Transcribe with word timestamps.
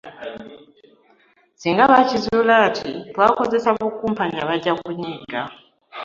Ssinga 1.53 1.83
bakizuula 1.93 2.55
nti 2.69 2.89
twakozesa 3.11 3.69
bukumpanya 3.77 4.41
bajja 4.49 4.73
kunyiiga. 4.79 5.41